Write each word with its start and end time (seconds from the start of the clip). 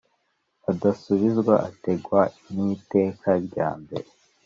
adasubizwa 0.71 1.53
ateganywa 1.67 2.21
n 2.53 2.55
Iteka 2.75 3.29
ryambere 3.45 4.09